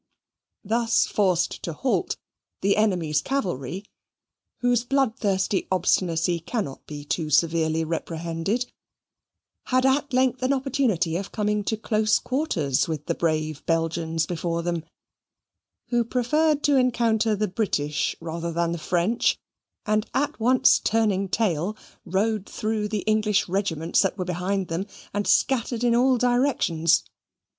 [0.63, 2.17] Thus forced to halt,
[2.61, 3.85] the enemy's cavalry
[4.61, 8.65] (whose bloodthirsty obstinacy cannot be too severely reprehended)
[9.65, 14.63] had at length an opportunity of coming to close quarters with the brave Belgians before
[14.63, 14.85] them;
[15.89, 19.37] who preferred to encounter the British rather than the French,
[19.85, 25.27] and at once turning tail rode through the English regiments that were behind them, and
[25.27, 27.03] scattered in all directions.